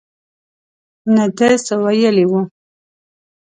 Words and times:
نه 1.15 1.25
ده 1.37 1.49
څه 1.65 1.73
ویلي 1.83 2.25
وو. 2.31 2.41